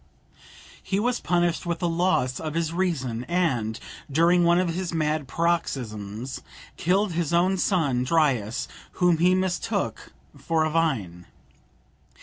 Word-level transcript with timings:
He 0.81 0.99
was 0.99 1.19
punished 1.19 1.67
with 1.67 1.77
the 1.77 1.87
loss 1.87 2.39
of 2.39 2.55
his 2.55 2.73
reason, 2.73 3.23
and, 3.25 3.79
during 4.11 4.43
one 4.43 4.59
of 4.59 4.69
his 4.73 4.95
mad 4.95 5.27
paroxysms, 5.27 6.41
killed 6.75 7.11
his 7.11 7.33
own 7.33 7.55
son 7.57 8.03
Dryas, 8.03 8.67
whom 8.93 9.19
he 9.19 9.35
mistook 9.35 10.11
for 10.35 10.65
a 10.65 10.71
vine. 10.71 11.27